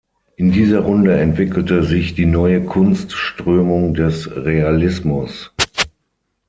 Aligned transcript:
In 0.35 0.49
dieser 0.51 0.79
Runde 0.79 1.19
entwickelte 1.19 1.83
sich 1.83 2.15
die 2.15 2.25
neue 2.25 2.65
Kunstströmung 2.65 3.93
des 3.93 4.35
Realismus. 4.35 5.51